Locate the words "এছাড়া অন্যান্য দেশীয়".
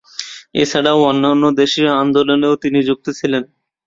0.55-1.89